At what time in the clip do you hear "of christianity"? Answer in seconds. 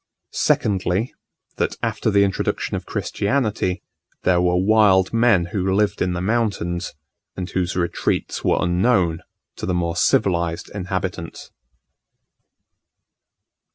2.75-3.83